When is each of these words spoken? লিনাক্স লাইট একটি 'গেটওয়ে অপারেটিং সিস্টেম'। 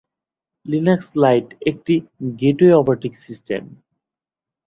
লিনাক্স 0.65 1.07
লাইট 1.15 1.47
একটি 1.69 1.93
'গেটওয়ে 2.35 2.73
অপারেটিং 2.73 3.11
সিস্টেম'। 3.25 3.65